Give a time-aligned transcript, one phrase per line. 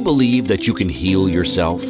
[0.00, 1.82] you believe that you can heal yourself?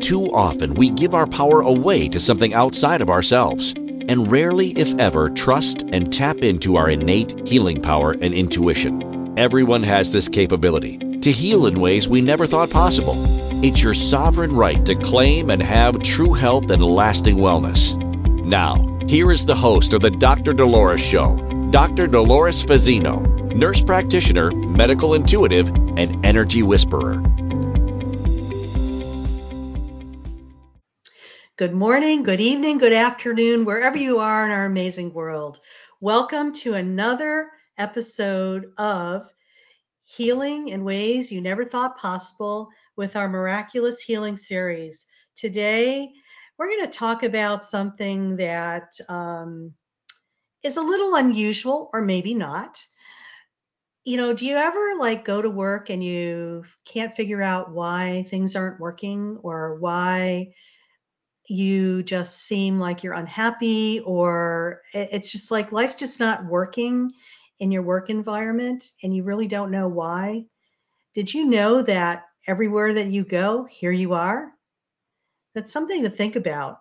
[0.00, 4.98] Too often we give our power away to something outside of ourselves and rarely, if
[4.98, 9.34] ever, trust and tap into our innate healing power and intuition.
[9.38, 13.16] Everyone has this capability to heal in ways we never thought possible.
[13.62, 17.94] It's your sovereign right to claim and have true health and lasting wellness.
[18.46, 20.54] Now, here is the host of the Dr.
[20.54, 21.36] Dolores Show,
[21.70, 22.06] Dr.
[22.06, 27.22] Dolores Fazzino, nurse practitioner, medical intuitive, and energy whisperer.
[31.58, 35.58] Good morning, good evening, good afternoon, wherever you are in our amazing world.
[36.00, 39.28] Welcome to another episode of
[40.04, 45.06] Healing in Ways You Never Thought Possible with our Miraculous Healing series.
[45.34, 46.12] Today,
[46.56, 49.74] we're going to talk about something that um,
[50.62, 52.80] is a little unusual, or maybe not.
[54.04, 58.24] You know, do you ever like go to work and you can't figure out why
[58.28, 60.52] things aren't working or why
[61.48, 67.12] you just seem like you're unhappy or it's just like life's just not working
[67.58, 70.44] in your work environment and you really don't know why.
[71.14, 74.52] Did you know that everywhere that you go, here you are?
[75.54, 76.80] That's something to think about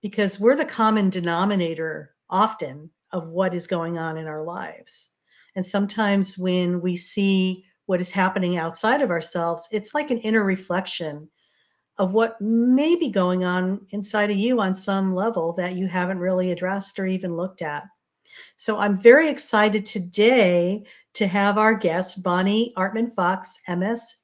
[0.00, 5.10] because we're the common denominator often of what is going on in our lives.
[5.56, 10.44] And sometimes when we see what is happening outside of ourselves, it's like an inner
[10.44, 11.30] reflection
[11.98, 16.18] of what may be going on inside of you on some level that you haven't
[16.18, 17.84] really addressed or even looked at.
[18.56, 24.16] So I'm very excited today to have our guest, Bonnie Artman Fox, MS,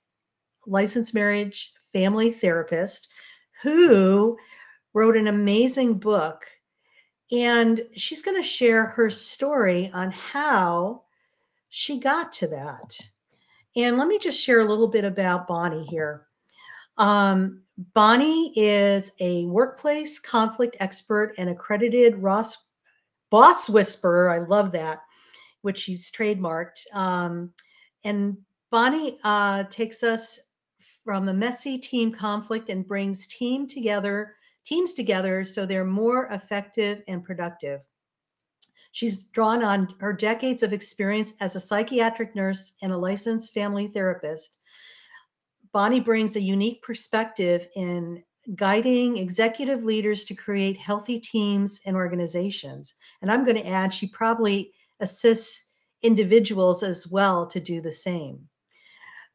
[0.67, 3.09] licensed marriage family therapist,
[3.63, 4.39] who
[4.93, 6.45] wrote an amazing book.
[7.33, 11.03] And she's going to share her story on how
[11.69, 12.99] she got to that.
[13.75, 16.27] And let me just share a little bit about Bonnie here.
[16.97, 22.57] Um, Bonnie is a workplace conflict expert and accredited Ross
[23.31, 24.31] boss whisperer.
[24.31, 25.03] I love that,
[25.63, 26.87] which she's trademarked.
[26.95, 27.53] Um,
[28.05, 28.39] and
[28.71, 30.39] Bonnie uh, takes us
[31.05, 34.35] from the messy team conflict and brings team together
[34.65, 37.81] teams together so they're more effective and productive.
[38.93, 43.89] She's drawn on her decades of experience as a psychiatric nurse and a licensed family
[43.89, 44.59] therapist
[45.75, 48.23] Bonnie brings a unique perspective in
[48.55, 52.95] guiding executive leaders to create healthy teams and organizations.
[53.21, 54.71] And I'm going to add, she probably
[55.01, 55.65] assists
[56.01, 58.49] individuals as well to do the same.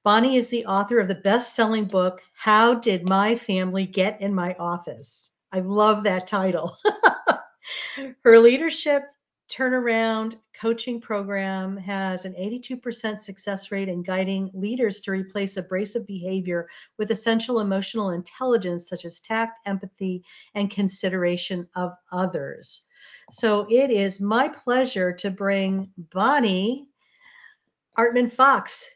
[0.06, 4.34] Bonnie is the author of the best selling book, How Did My Family Get in
[4.34, 5.32] My Office?
[5.52, 6.78] I love that title.
[8.24, 9.04] Her leadership
[9.50, 16.68] turnaround coaching program has an 82% success rate in guiding leaders to replace abrasive behavior
[16.98, 20.24] with essential emotional intelligence such as tact, empathy,
[20.54, 22.82] and consideration of others.
[23.32, 26.88] So it is my pleasure to bring Bonnie
[27.98, 28.90] Artman Fox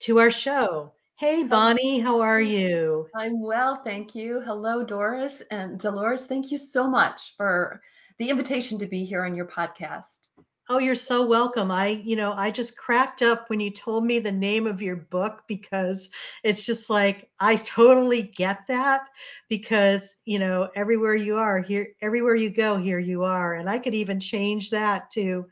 [0.00, 0.92] to our show.
[1.16, 3.06] Hey, Bonnie, how are you?
[3.14, 4.40] I'm well, thank you.
[4.40, 6.24] Hello, Doris and Dolores.
[6.24, 7.82] Thank you so much for
[8.20, 10.28] the invitation to be here on your podcast.
[10.68, 11.70] Oh, you're so welcome.
[11.70, 14.94] I, you know, I just cracked up when you told me the name of your
[14.94, 16.10] book because
[16.44, 19.06] it's just like I totally get that
[19.48, 23.54] because, you know, everywhere you are, here everywhere you go, here you are.
[23.54, 25.46] And I could even change that to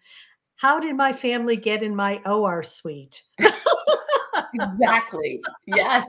[0.56, 3.22] how did my family get in my OR suite?
[4.54, 5.40] exactly.
[5.66, 6.06] Yes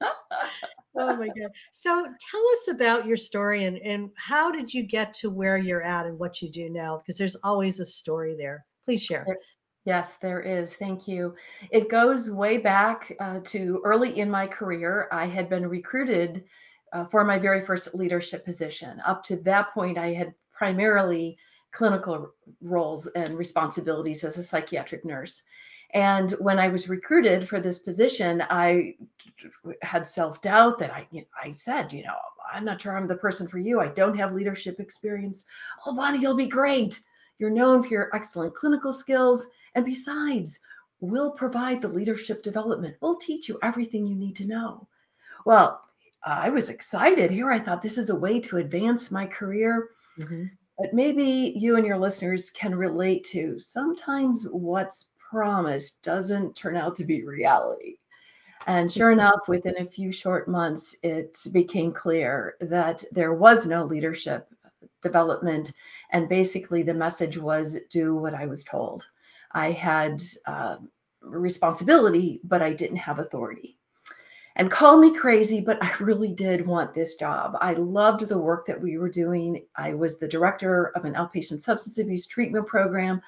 [0.96, 5.12] oh my god so tell us about your story and, and how did you get
[5.12, 8.64] to where you're at and what you do now because there's always a story there
[8.84, 9.26] please share
[9.86, 10.74] Yes, there is.
[10.74, 11.34] Thank you.
[11.70, 15.08] It goes way back uh, to early in my career.
[15.12, 16.44] I had been recruited
[16.94, 19.00] uh, for my very first leadership position.
[19.04, 21.36] Up to that point, I had primarily
[21.72, 25.42] clinical roles and responsibilities as a psychiatric nurse.
[25.94, 28.96] And when I was recruited for this position, I
[29.80, 32.16] had self doubt that I, you know, I said, you know,
[32.52, 33.80] I'm not sure I'm the person for you.
[33.80, 35.44] I don't have leadership experience.
[35.86, 37.00] Oh, Bonnie, you'll be great.
[37.38, 39.46] You're known for your excellent clinical skills.
[39.76, 40.58] And besides,
[41.00, 42.96] we'll provide the leadership development.
[43.00, 44.88] We'll teach you everything you need to know.
[45.44, 45.80] Well,
[46.24, 47.30] I was excited.
[47.30, 49.90] Here I thought this is a way to advance my career.
[50.18, 50.46] Mm-hmm.
[50.78, 56.94] But maybe you and your listeners can relate to sometimes what's promise doesn't turn out
[56.96, 57.96] to be reality.
[58.66, 63.84] And sure enough, within a few short months, it became clear that there was no
[63.84, 64.48] leadership
[65.02, 65.72] development.
[66.10, 69.06] And basically, the message was do what I was told.
[69.52, 70.76] I had uh,
[71.20, 73.76] responsibility, but I didn't have authority.
[74.56, 77.56] And call me crazy, but I really did want this job.
[77.60, 79.66] I loved the work that we were doing.
[79.74, 83.20] I was the director of an outpatient substance abuse treatment program.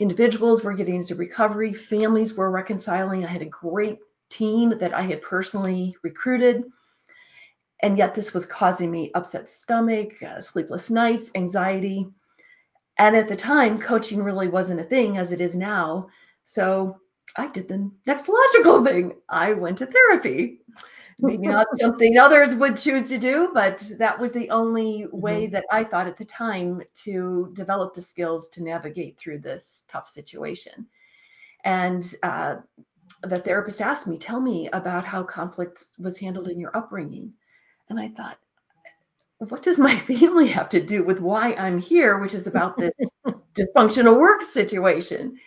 [0.00, 3.24] Individuals were getting into recovery, families were reconciling.
[3.24, 3.98] I had a great
[4.28, 6.64] team that I had personally recruited.
[7.82, 12.08] And yet, this was causing me upset stomach, uh, sleepless nights, anxiety.
[12.98, 16.08] And at the time, coaching really wasn't a thing as it is now.
[16.44, 17.00] So
[17.36, 19.14] I did the next logical thing.
[19.28, 20.60] I went to therapy.
[21.18, 25.52] Maybe not something others would choose to do, but that was the only way mm-hmm.
[25.52, 30.08] that I thought at the time to develop the skills to navigate through this tough
[30.08, 30.86] situation.
[31.64, 32.56] And uh,
[33.22, 37.32] the therapist asked me, Tell me about how conflict was handled in your upbringing.
[37.88, 38.38] And I thought,
[39.38, 42.94] what does my family have to do with why I'm here, which is about this
[43.54, 45.38] dysfunctional work situation?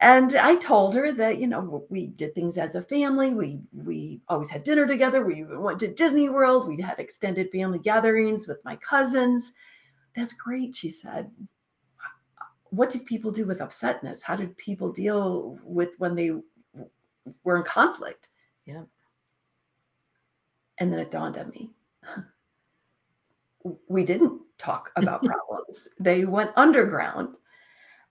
[0.00, 3.34] And I told her that, you know, we did things as a family.
[3.34, 5.24] We we always had dinner together.
[5.24, 6.66] We went to Disney World.
[6.66, 9.52] We had extended family gatherings with my cousins.
[10.16, 11.30] That's great, she said.
[12.72, 14.22] What did people do with upsetness?
[14.22, 16.32] How did people deal with when they
[17.44, 18.28] were in conflict?
[18.64, 18.84] Yeah.
[20.78, 21.70] And then it dawned on me.
[23.88, 25.88] We didn't talk about problems.
[26.00, 27.36] they went underground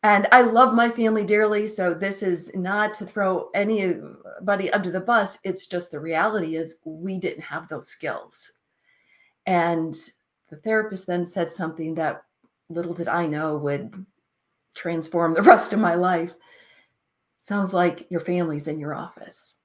[0.04, 1.68] and I love my family dearly.
[1.68, 5.38] So this is not to throw anybody under the bus.
[5.44, 8.52] It's just the reality is we didn't have those skills.
[9.46, 9.94] And
[10.50, 12.24] the therapist then said something that
[12.70, 14.06] little did I know would
[14.76, 16.34] transform the rest of my life.
[17.40, 19.56] Sounds like your family's in your office.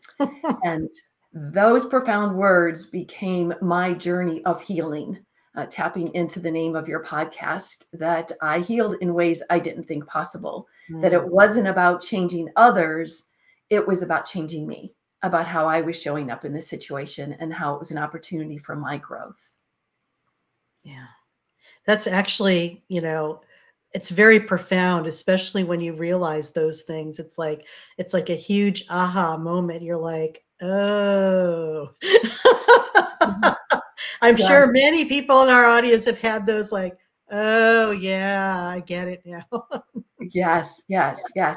[0.62, 0.90] and
[1.32, 5.18] those profound words became my journey of healing
[5.56, 9.84] uh, tapping into the name of your podcast that I healed in ways I didn't
[9.84, 10.68] think possible.
[10.90, 11.02] Mm.
[11.02, 13.26] That it wasn't about changing others,
[13.68, 17.52] it was about changing me, about how I was showing up in this situation and
[17.52, 19.40] how it was an opportunity for my growth.
[20.84, 21.06] Yeah.
[21.84, 23.40] That's actually, you know,
[23.92, 27.66] it's very profound especially when you realize those things it's like
[27.98, 31.90] it's like a huge aha moment you're like oh
[34.22, 34.46] I'm yeah.
[34.46, 36.96] sure many people in our audience have had those like,
[37.30, 39.46] oh yeah, I get it now.
[40.20, 41.56] yes, yes, yes.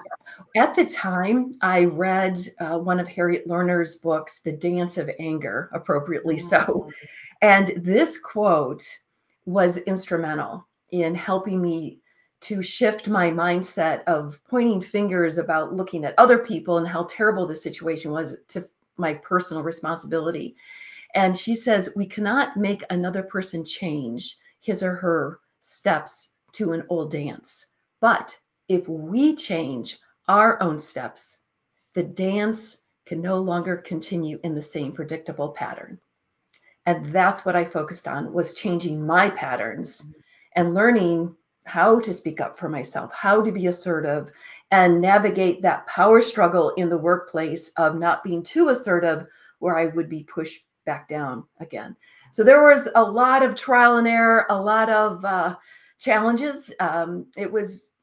[0.55, 5.69] At the time, I read uh, one of Harriet Lerner's books, The Dance of Anger,
[5.73, 6.57] appropriately so.
[6.59, 6.91] Mm.
[7.41, 8.83] And this quote
[9.45, 11.99] was instrumental in helping me
[12.43, 17.47] to shift my mindset of pointing fingers about looking at other people and how terrible
[17.47, 18.67] the situation was to
[18.97, 20.55] my personal responsibility.
[21.15, 26.83] And she says, we cannot make another person change his or her steps to an
[26.89, 27.65] old dance.
[27.99, 28.37] But
[28.67, 31.37] if we change our own steps,
[31.93, 35.99] the dance can no longer continue in the same predictable pattern.
[36.85, 40.05] And that's what I focused on was changing my patterns
[40.55, 44.31] and learning how to speak up for myself, how to be assertive
[44.71, 49.27] and navigate that power struggle in the workplace of not being too assertive
[49.59, 51.95] where I would be pushed back down again.
[52.31, 55.55] So there was a lot of trial and error, a lot of uh,
[55.99, 56.73] challenges.
[56.79, 57.93] Um, it was,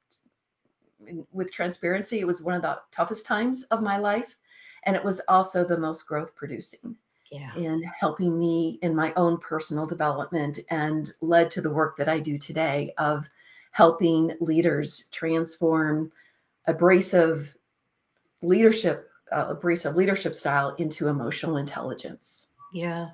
[1.32, 4.36] with transparency, it was one of the toughest times of my life.
[4.84, 6.96] And it was also the most growth producing
[7.30, 7.54] yeah.
[7.54, 12.18] in helping me in my own personal development and led to the work that I
[12.18, 13.28] do today of
[13.70, 16.12] helping leaders transform
[16.66, 17.56] abrasive
[18.42, 22.46] leadership, uh, abrasive leadership style into emotional intelligence.
[22.72, 23.10] Yeah.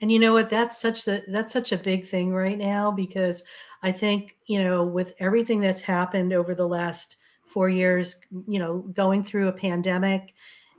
[0.00, 0.48] And you know what?
[0.48, 3.44] That's such a that's such a big thing right now because
[3.82, 8.78] I think, you know, with everything that's happened over the last four years, you know,
[8.78, 10.34] going through a pandemic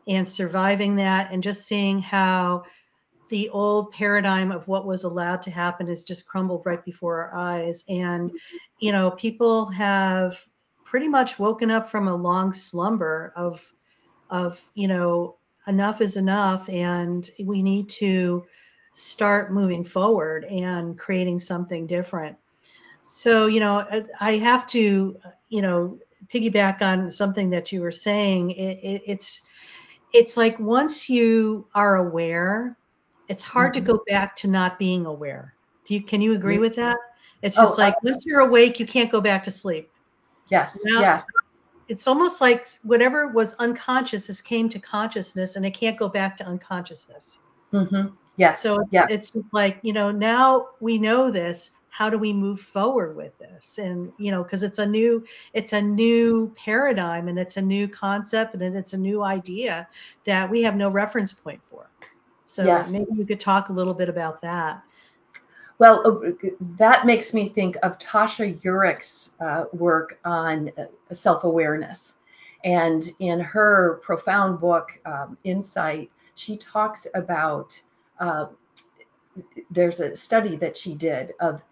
[0.07, 2.63] and surviving that and just seeing how
[3.29, 7.35] the old paradigm of what was allowed to happen has just crumbled right before our
[7.35, 7.85] eyes.
[7.87, 8.31] And,
[8.79, 10.39] you know, people have
[10.85, 13.73] pretty much woken up from a long slumber of
[14.29, 18.45] of, you know, enough is enough and we need to
[18.93, 22.37] start moving forward and creating something different.
[23.07, 25.17] So, you know, I have to,
[25.49, 25.99] you know,
[26.33, 28.51] piggyback on something that you were saying.
[28.51, 29.41] It, it, it's
[30.13, 32.77] it's like once you are aware,
[33.29, 33.85] it's hard mm-hmm.
[33.85, 35.53] to go back to not being aware.
[35.85, 36.61] Do you can you agree mm-hmm.
[36.61, 36.97] with that?
[37.41, 39.89] It's just oh, like once you're awake, you can't go back to sleep.
[40.49, 40.77] Yes.
[40.85, 41.23] Yes
[41.89, 46.37] it's almost like whatever was unconscious has came to consciousness and it can't go back
[46.37, 47.41] to unconsciousness.
[47.73, 48.13] Mm-hmm.
[48.37, 48.61] Yes.
[48.61, 49.07] So yeah.
[49.09, 51.71] it's just like, you know, now we know this.
[51.89, 55.73] how do we move forward with this and you know because it's a new it's
[55.73, 59.85] a new paradigm and it's a new concept and it's a new idea
[60.23, 61.89] that we have no reference point for
[62.49, 62.91] so yes.
[62.91, 64.83] maybe you could talk a little bit about that
[65.79, 72.15] well, uh, that makes me think of Tasha Eurich's uh, work on uh, self awareness.
[72.65, 77.81] And in her profound book, um, Insight, she talks about
[78.19, 78.47] uh,
[79.71, 81.63] there's a study that she did of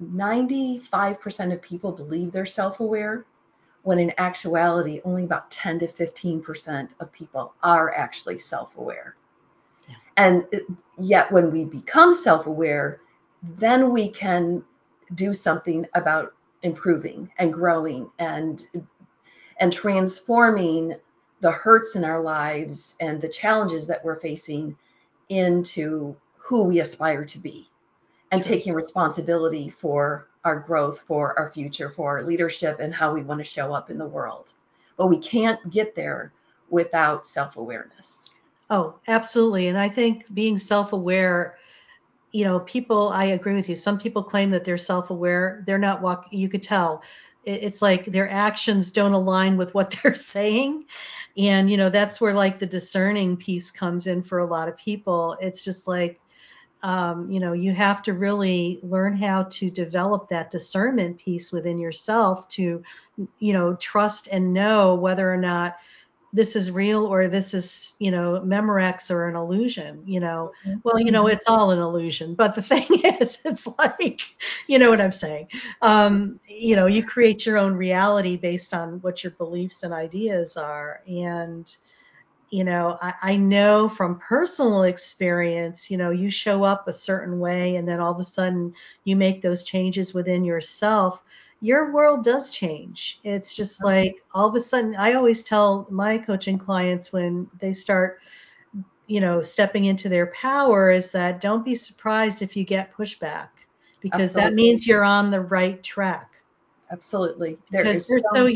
[0.00, 3.24] 95% of people believe they're self aware,
[3.82, 9.16] when in actuality, only about 10 to 15% of people are actually self aware.
[10.16, 10.46] And
[10.98, 13.00] yet, when we become self aware,
[13.42, 14.64] then we can
[15.14, 18.66] do something about improving and growing and
[19.58, 20.94] and transforming
[21.40, 24.76] the hurts in our lives and the challenges that we're facing
[25.28, 27.68] into who we aspire to be
[28.30, 33.22] and taking responsibility for our growth, for our future, for our leadership, and how we
[33.22, 34.52] want to show up in the world.
[34.96, 36.32] But we can't get there
[36.70, 38.25] without self awareness.
[38.70, 39.68] Oh, absolutely.
[39.68, 41.58] And I think being self aware,
[42.32, 43.76] you know, people, I agree with you.
[43.76, 45.64] Some people claim that they're self aware.
[45.66, 47.02] They're not walking, you could tell.
[47.44, 50.86] It's like their actions don't align with what they're saying.
[51.38, 54.76] And, you know, that's where like the discerning piece comes in for a lot of
[54.78, 55.36] people.
[55.40, 56.20] It's just like,
[56.82, 61.78] um, you know, you have to really learn how to develop that discernment piece within
[61.78, 62.82] yourself to,
[63.38, 65.76] you know, trust and know whether or not
[66.36, 70.52] this is real or this is, you know, Memorex or an illusion, you know.
[70.66, 70.80] Mm-hmm.
[70.84, 71.32] Well, you know, mm-hmm.
[71.32, 72.34] it's all an illusion.
[72.34, 74.20] But the thing is, it's like,
[74.66, 75.48] you know what I'm saying.
[75.80, 80.58] Um, you know, you create your own reality based on what your beliefs and ideas
[80.58, 81.00] are.
[81.08, 81.74] And,
[82.50, 87.40] you know, I, I, know from personal experience, you know, you show up a certain
[87.40, 88.74] way and then all of a sudden
[89.04, 91.22] you make those changes within yourself,
[91.60, 93.20] your world does change.
[93.24, 97.72] It's just like all of a sudden, I always tell my coaching clients when they
[97.72, 98.20] start,
[99.06, 103.48] you know, stepping into their power is that don't be surprised if you get pushback
[104.00, 104.50] because Absolutely.
[104.50, 106.30] that means you're on the right track.
[106.90, 107.58] Absolutely.
[107.70, 108.48] There because they're so,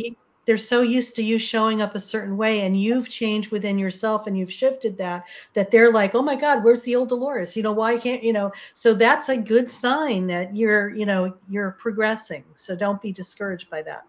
[0.46, 4.26] they're so used to you showing up a certain way and you've changed within yourself
[4.26, 7.56] and you've shifted that that they're like oh my god where's the old dolores?
[7.56, 8.52] You know why can't you know?
[8.74, 12.44] So that's a good sign that you're you know you're progressing.
[12.54, 14.04] So don't be discouraged by that.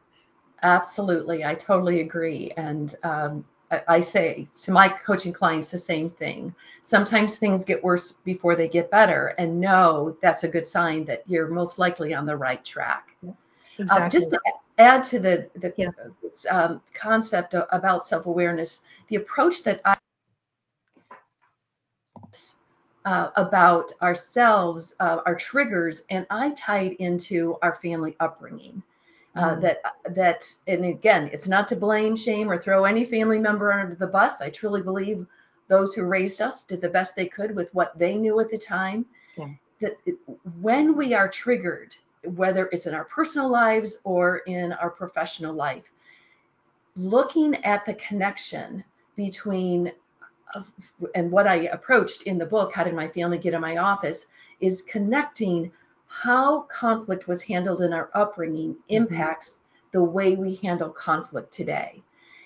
[0.64, 1.44] Absolutely.
[1.44, 2.52] I totally agree.
[2.56, 3.46] And um,
[3.88, 6.54] I say to my coaching clients the same thing.
[6.84, 11.24] Sometimes things get worse before they get better, and know that's a good sign that
[11.26, 13.16] you're most likely on the right track.
[13.80, 14.04] Exactly.
[14.04, 14.40] Um, just to
[14.82, 15.90] add to the, the yeah.
[16.50, 19.96] um, concept of, about self-awareness, the approach that I
[23.06, 28.84] uh, about ourselves, uh, our triggers, and I tied into our family upbringing.
[29.36, 29.62] Uh, mm.
[29.62, 29.78] That
[30.14, 34.08] that, and again, it's not to blame, shame, or throw any family member under the
[34.08, 34.42] bus.
[34.42, 35.26] I truly believe
[35.68, 38.58] those who raised us did the best they could with what they knew at the
[38.58, 39.06] time.
[39.38, 39.50] Yeah.
[39.80, 39.98] That
[40.60, 45.92] when we are triggered, whether it's in our personal lives or in our professional life.
[46.96, 48.84] Looking at the connection
[49.16, 49.92] between,
[51.16, 54.28] and what I approached in the book, How Did My Family Get in My Office,
[54.60, 55.72] is connecting
[56.08, 58.96] how conflict was handled in our upbringing mm-hmm.
[58.96, 59.90] impacts mm-hmm.
[59.94, 62.04] the way we handle conflict today.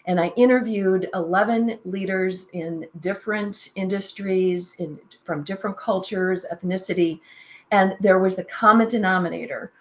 [0.07, 7.21] And I interviewed 11 leaders in different industries, in, from different cultures, ethnicity,
[7.75, 9.73] and there was the common denominator.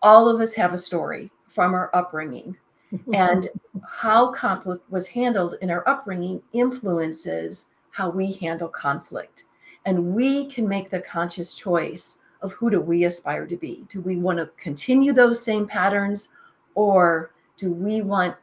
[0.00, 2.56] All of us have a story from our upbringing.
[3.12, 3.48] and
[3.86, 9.44] how conflict was handled in our upbringing influences how we handle conflict.
[9.84, 13.84] And we can make the conscious choice of who do we aspire to be?
[13.88, 16.30] Do we want to continue those same patterns
[16.74, 18.36] or do we want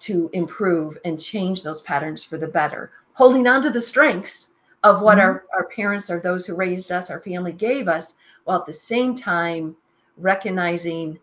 [0.00, 2.92] to improve and change those patterns for the better?
[3.14, 4.49] Holding on to the strengths
[4.82, 5.26] of what mm-hmm.
[5.26, 8.72] our, our parents or those who raised us, our family gave us, while at the
[8.72, 9.76] same time
[10.16, 11.18] recognizing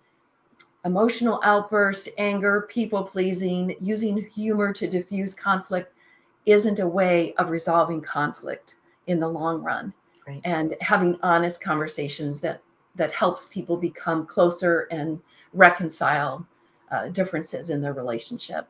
[0.86, 5.94] emotional outbursts, anger, people pleasing, using humor to diffuse conflict
[6.46, 8.76] isn't a way of resolving conflict
[9.08, 9.94] in the long run.
[10.28, 10.42] Right.
[10.44, 12.62] And having honest conversations that
[12.96, 15.22] that helps people become closer and
[15.54, 16.46] reconcile
[16.92, 18.68] uh, differences in their relationship.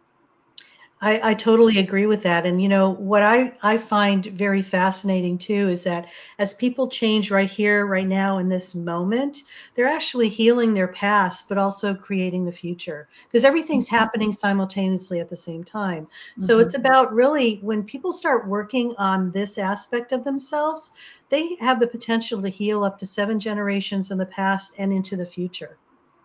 [0.99, 2.47] I, I totally agree with that.
[2.47, 6.07] And you know what I, I find very fascinating too is that
[6.39, 9.43] as people change right here, right now in this moment,
[9.75, 13.95] they're actually healing their past, but also creating the future because everything's mm-hmm.
[13.95, 16.05] happening simultaneously at the same time.
[16.05, 16.41] Mm-hmm.
[16.41, 20.93] So it's about really when people start working on this aspect of themselves,
[21.29, 25.15] they have the potential to heal up to seven generations in the past and into
[25.15, 25.77] the future.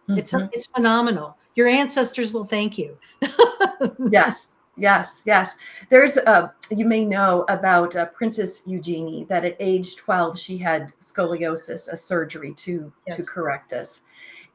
[0.09, 0.19] Mm-hmm.
[0.19, 1.37] It's it's phenomenal.
[1.55, 2.97] Your ancestors will thank you.
[4.11, 5.57] yes, yes, yes.
[5.89, 10.93] There's a you may know about uh, Princess Eugenie that at age 12 she had
[11.01, 13.17] scoliosis, a surgery to yes.
[13.17, 14.03] to correct this,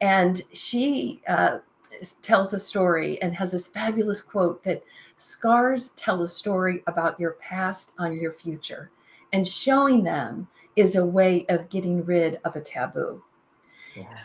[0.01, 1.59] and she uh,
[2.21, 4.83] tells a story and has this fabulous quote that
[5.17, 8.91] scars tell a story about your past on your future,
[9.33, 13.23] and showing them is a way of getting rid of a taboo.
[13.95, 14.17] Yeah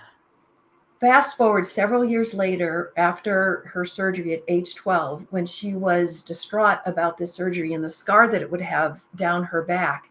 [1.03, 6.79] fast forward several years later, after her surgery at age 12, when she was distraught
[6.87, 10.09] about this surgery and the scar that it would have down her back,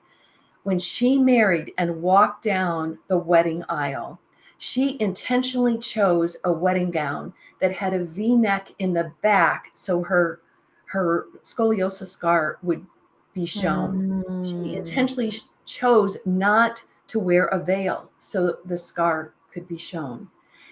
[0.63, 4.19] when she married and walked down the wedding aisle,
[4.57, 10.41] she intentionally chose a wedding gown that had a V-neck in the back so her
[10.88, 12.86] her scoliosis scar would
[13.33, 14.25] be shown.
[14.27, 14.45] Mm.
[14.45, 15.31] She intentionally
[15.65, 20.27] chose not to wear a veil so the scar could be shown.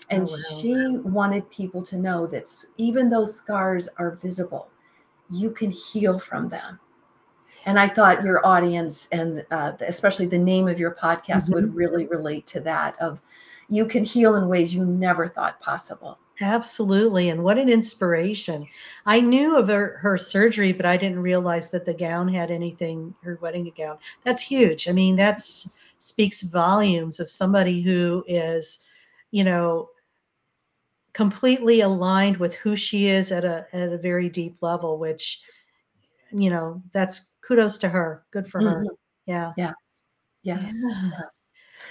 [0.10, 0.60] And oh, wow.
[0.60, 4.70] she wanted people to know that even though scars are visible,
[5.30, 6.80] you can heal from them.
[7.66, 11.54] And I thought your audience and uh, especially the name of your podcast mm-hmm.
[11.54, 13.22] would really relate to that of
[13.70, 16.18] you can heal in ways you never thought possible.
[16.42, 17.30] Absolutely.
[17.30, 18.66] And what an inspiration.
[19.06, 23.14] I knew of her, her, surgery, but I didn't realize that the gown had anything,
[23.24, 23.98] her wedding gown.
[24.24, 24.88] That's huge.
[24.88, 25.42] I mean, that
[26.00, 28.88] speaks volumes of somebody who is,
[29.32, 29.90] you know,
[31.20, 35.42] completely aligned with who she is at a at a very deep level, which
[36.32, 38.24] you know that's kudos to her.
[38.32, 38.86] Good for mm-hmm.
[38.86, 38.96] her.
[39.26, 39.52] Yeah.
[39.58, 39.74] Yes.
[40.44, 40.62] Yes.
[40.64, 41.12] Yeah.
[41.12, 41.32] yes.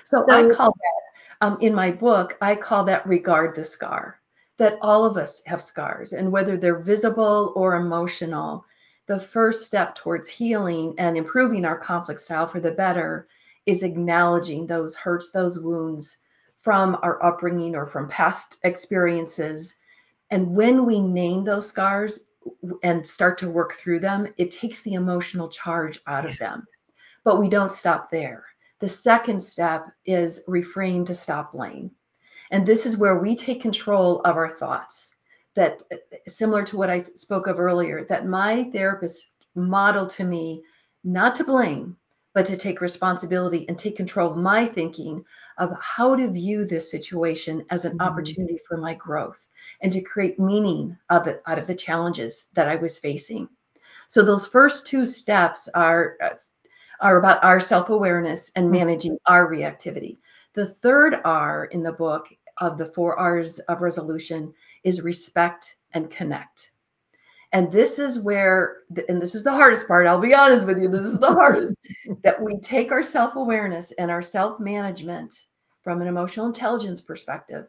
[0.04, 2.38] So, so, I call that um, in my book.
[2.40, 4.18] I call that regard the scar.
[4.56, 8.64] That all of us have scars, and whether they're visible or emotional,
[9.08, 13.28] the first step towards healing and improving our conflict style for the better
[13.66, 16.16] is acknowledging those hurts, those wounds,
[16.60, 19.76] from our upbringing or from past experiences.
[20.30, 22.26] And when we name those scars
[22.82, 26.66] and start to work through them, it takes the emotional charge out of them.
[27.24, 28.44] But we don't stop there.
[28.80, 31.90] The second step is reframe to stop blame.
[32.50, 35.12] And this is where we take control of our thoughts.
[35.54, 35.82] That,
[36.28, 40.62] similar to what I spoke of earlier, that my therapist modeled to me
[41.02, 41.96] not to blame,
[42.34, 45.24] but to take responsibility and take control of my thinking
[45.56, 48.02] of how to view this situation as an mm-hmm.
[48.02, 49.48] opportunity for my growth
[49.82, 53.48] and to create meaning of it, out of the challenges that I was facing.
[54.06, 56.16] So those first two steps are
[57.00, 58.72] are about our self-awareness and mm-hmm.
[58.72, 60.18] managing our reactivity.
[60.54, 66.10] The third R in the book of the four R's of resolution is respect and
[66.10, 66.72] connect.
[67.52, 70.88] And this is where, and this is the hardest part, I'll be honest with you,
[70.88, 71.74] this is the hardest,
[72.22, 75.46] that we take our self awareness and our self management
[75.82, 77.66] from an emotional intelligence perspective,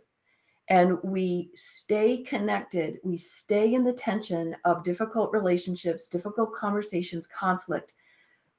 [0.67, 7.93] and we stay connected, we stay in the tension of difficult relationships, difficult conversations, conflict,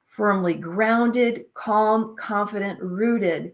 [0.06, 3.52] firmly grounded, calm, confident, rooted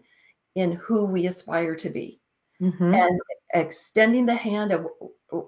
[0.55, 2.19] in who we aspire to be.
[2.61, 2.93] Mm-hmm.
[2.93, 3.19] And
[3.53, 4.87] extending the hand of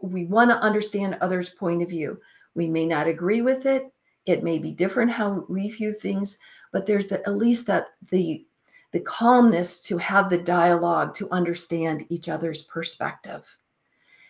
[0.01, 2.19] we want to understand others' point of view.
[2.55, 3.91] We may not agree with it.
[4.25, 6.37] It may be different how we view things,
[6.71, 8.45] but there's the, at least that the
[8.91, 13.47] the calmness to have the dialogue to understand each other's perspective.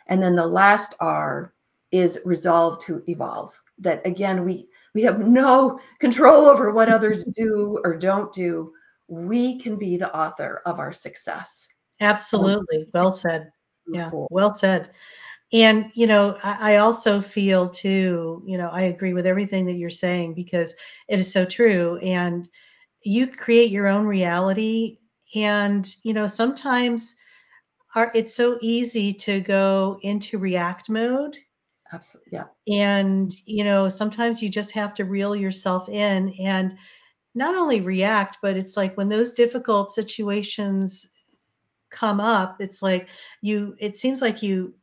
[0.07, 1.53] And then the last R
[1.91, 3.59] is resolve to evolve.
[3.79, 8.73] That again, we we have no control over what others do or don't do.
[9.07, 11.67] We can be the author of our success.
[12.01, 12.87] Absolutely.
[12.93, 13.51] Well said.
[13.91, 14.91] Yeah, well said.
[15.51, 19.77] And, you know, I, I, also feel too, you know, I agree with everything that
[19.77, 20.75] you're saying because
[21.07, 21.97] it is so true.
[21.97, 22.47] And
[23.01, 24.99] you create your own reality.
[25.33, 27.15] And, you know, sometimes
[27.95, 31.35] our, it's so easy to go into react mode.
[31.91, 32.31] Absolutely.
[32.33, 32.45] Yeah.
[32.71, 36.77] And, you know, sometimes you just have to reel yourself in and
[37.33, 41.09] not only react, but it's like when those difficult situations
[41.89, 43.09] come up, it's like
[43.41, 44.73] you, it seems like you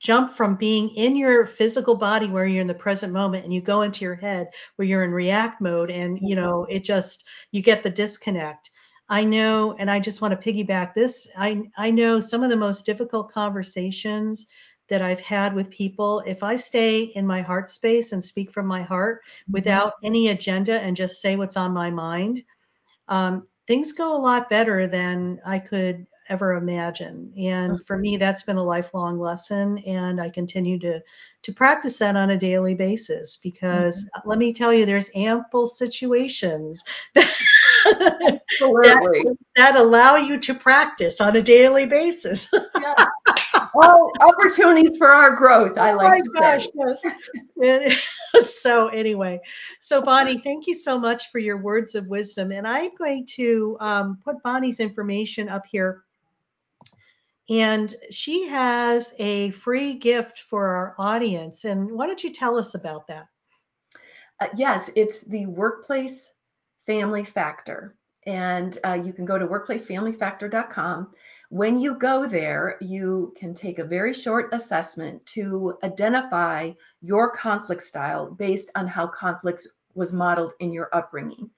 [0.00, 3.60] jump from being in your physical body where you're in the present moment and you
[3.60, 7.62] go into your head where you're in react mode and you know it just you
[7.62, 8.70] get the disconnect
[9.08, 12.56] i know and i just want to piggyback this i i know some of the
[12.56, 14.48] most difficult conversations
[14.92, 18.66] that I've had with people, if I stay in my heart space and speak from
[18.66, 19.52] my heart mm-hmm.
[19.52, 22.42] without any agenda and just say what's on my mind,
[23.08, 27.32] um, things go a lot better than I could ever imagine.
[27.36, 31.02] And for me, that's been a lifelong lesson, and I continue to
[31.42, 34.28] to practice that on a daily basis because mm-hmm.
[34.28, 38.40] let me tell you, there's ample situations that,
[39.56, 42.48] that, allow you to practice on a daily basis.
[42.52, 43.06] yes.
[43.74, 47.10] Well, opportunities for our growth, I like oh to gosh, say.
[47.56, 48.06] Yes.
[48.60, 49.40] so anyway,
[49.80, 53.76] so Bonnie, thank you so much for your words of wisdom, and I'm going to
[53.80, 56.02] um, put Bonnie's information up here
[57.50, 61.64] and she has a free gift for our audience.
[61.64, 63.26] And why don't you tell us about that?
[64.40, 66.32] Uh, yes, it's the Workplace
[66.86, 67.96] Family Factor.
[68.24, 71.12] And uh, you can go to workplacefamilyfactor.com.
[71.50, 77.82] When you go there, you can take a very short assessment to identify your conflict
[77.82, 81.50] style based on how conflicts was modeled in your upbringing.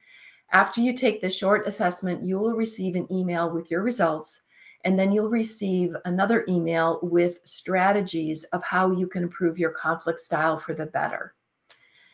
[0.50, 4.40] After you take the short assessment, you will receive an email with your results
[4.84, 10.20] and then you'll receive another email with strategies of how you can improve your conflict
[10.20, 11.34] style for the better.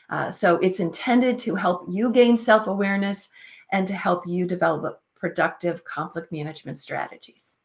[0.09, 3.29] Uh, so it's intended to help you gain self awareness
[3.73, 7.59] and to help you develop productive conflict management strategies.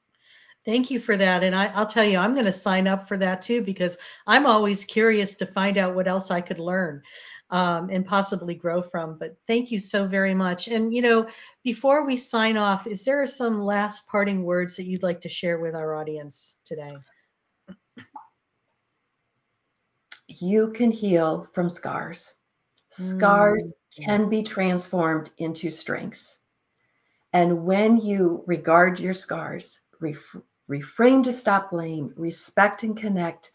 [0.66, 1.44] Thank you for that.
[1.44, 4.48] And I, will tell you, I'm going to sign up for that too because I'm
[4.48, 7.04] always curious to find out what else I could learn
[7.50, 9.18] um, and possibly grow from.
[9.18, 10.68] But thank you so very much.
[10.68, 11.28] And, you know,
[11.64, 15.60] before we sign off, is there some last parting words that you'd like to share
[15.60, 16.96] with our audience today?
[20.28, 22.34] You can heal from scars.
[22.90, 24.06] Scars mm.
[24.06, 26.40] can be transformed into strengths.
[27.32, 30.36] And when you regard your scars, ref-
[30.70, 33.52] reframe to stop blame, respect and connect,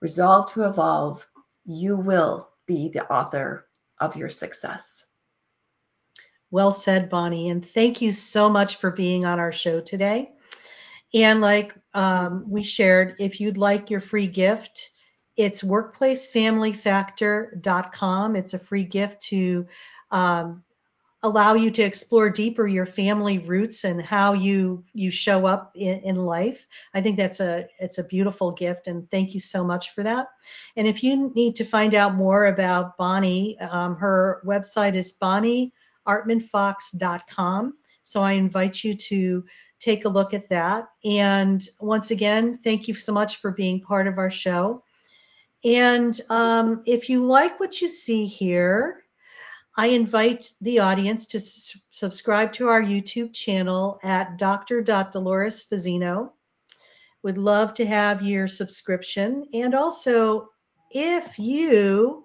[0.00, 1.26] resolve to evolve,
[1.66, 3.66] you will be the author
[3.98, 5.04] of your success.
[6.50, 7.50] Well said, Bonnie.
[7.50, 10.30] And thank you so much for being on our show today.
[11.12, 14.90] And like um, we shared, if you'd like your free gift,
[15.36, 18.36] it's workplacefamilyfactor.com.
[18.36, 19.66] It's a free gift to
[20.10, 20.64] um,
[21.22, 25.98] allow you to explore deeper your family roots and how you you show up in,
[26.00, 26.66] in, life.
[26.94, 30.28] I think that's a it's a beautiful gift, and thank you so much for that.
[30.76, 37.74] And if you need to find out more about Bonnie, um, her website is bonnieartmanfox.com.
[38.02, 39.44] So I invite you to
[39.80, 40.88] take a look at that.
[41.04, 44.82] And once again, thank you so much for being part of our show.
[45.64, 49.02] And um, if you like what you see here,
[49.78, 54.82] I invite the audience to s- subscribe to our YouTube channel at Dr.
[54.82, 56.32] Dolores Fazzino.
[57.22, 59.46] Would love to have your subscription.
[59.54, 60.48] And also,
[60.90, 62.24] if you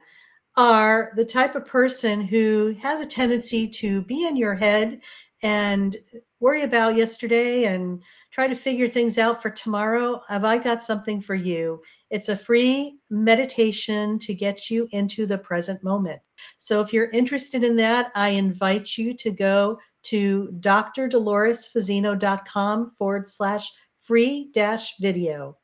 [0.58, 5.02] are the type of person who has a tendency to be in your head
[5.44, 5.96] and
[6.44, 11.22] worry about yesterday and try to figure things out for tomorrow, have I got something
[11.22, 11.82] for you?
[12.10, 16.22] It's a free meditation to get you into the present moment.
[16.58, 23.72] So if you're interested in that, I invite you to go to drdoloresfazzino.com forward slash
[24.02, 25.58] free dash video.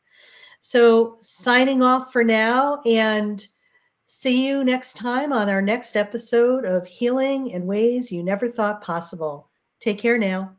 [0.62, 3.46] So signing off for now and
[4.06, 8.82] see you next time on our next episode of Healing in Ways You Never Thought
[8.82, 9.50] Possible.
[9.82, 10.56] Take care now.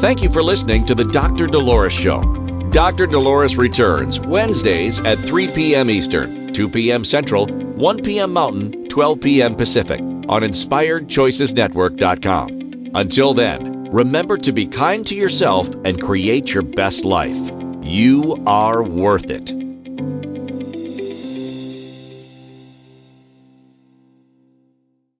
[0.00, 1.48] Thank you for listening to the Dr.
[1.48, 2.22] Dolores Show.
[2.70, 3.08] Dr.
[3.08, 5.90] Dolores returns Wednesdays at 3 p.m.
[5.90, 7.04] Eastern, 2 p.m.
[7.04, 8.32] Central, 1 p.m.
[8.32, 9.56] Mountain, 12 p.m.
[9.56, 12.92] Pacific on InspiredChoicesNetwork.com.
[12.94, 17.50] Until then, remember to be kind to yourself and create your best life.
[17.82, 19.52] You are worth it.